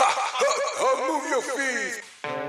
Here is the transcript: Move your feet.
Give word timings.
Move 1.08 1.24
your 1.30 1.42
feet. 1.42 2.39